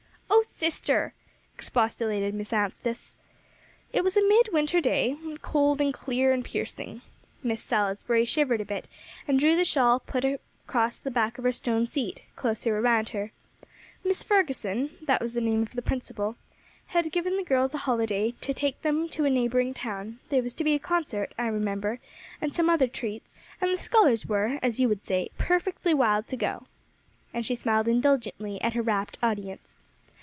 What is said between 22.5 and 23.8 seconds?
some other treats; and the